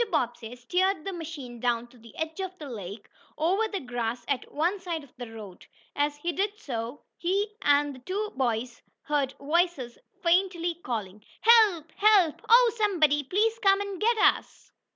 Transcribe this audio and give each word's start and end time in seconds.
Bobbsey 0.09 0.55
steered 0.55 1.05
the 1.05 1.13
machine 1.13 1.59
down 1.59 1.85
to 1.89 1.97
the 1.99 2.17
edge 2.17 2.39
of 2.39 2.57
the 2.57 2.65
lake, 2.67 3.07
over 3.37 3.67
the 3.67 3.79
grass 3.79 4.25
at 4.27 4.51
one 4.51 4.79
side 4.79 5.03
of 5.03 5.15
the 5.17 5.31
road. 5.31 5.63
As 5.95 6.17
he 6.17 6.31
did 6.31 6.57
so 6.57 7.03
he 7.19 7.53
and 7.61 7.93
the 7.93 7.99
two 7.99 8.31
boys 8.35 8.81
heard 9.03 9.33
voices 9.39 9.99
faintly 10.23 10.73
calling: 10.83 11.23
"Help!! 11.41 11.91
Help! 11.97 12.41
Oh, 12.49 12.73
somebody 12.77 13.21
please 13.21 13.59
come 13.59 13.79
and 13.79 14.01
get 14.01 14.17
us!" 14.17 14.71